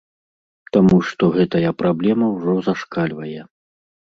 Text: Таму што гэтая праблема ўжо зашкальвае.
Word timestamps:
Таму 0.77 0.97
што 1.09 1.29
гэтая 1.35 1.75
праблема 1.81 2.31
ўжо 2.35 2.57
зашкальвае. 2.71 3.41